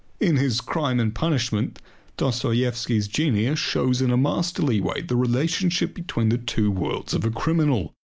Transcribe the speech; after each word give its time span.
In 0.19 0.37
his 0.37 0.61
"Crime 0.61 0.99
and 0.99 1.13
Punishment" 1.13 1.77
Dostoyevsky's 2.17 3.07
genius 3.07 3.59
shows 3.59 4.01
in 4.01 4.09
a 4.09 4.17
masterly 4.17 4.81
way 4.81 5.01
the 5.01 5.15
relationship 5.15 5.93
between 5.93 6.29
the 6.29 6.39
two 6.39 6.71
worlds 6.71 7.13
of 7.13 7.23
a 7.23 7.29
criminal. 7.29 7.93